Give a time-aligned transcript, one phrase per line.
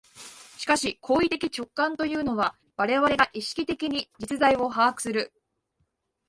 [0.57, 5.31] しかし行為的直観というのは、我々が意識的に実在を把握する、